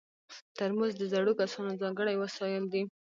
ترموز 0.57 0.91
د 0.97 1.03
زړو 1.13 1.31
کسانو 1.41 1.79
ځانګړی 1.81 2.15
وسایل 2.23 2.63
دي. 2.73 2.83